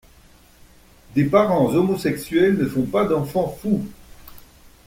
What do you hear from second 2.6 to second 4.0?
font pas d'enfants fous.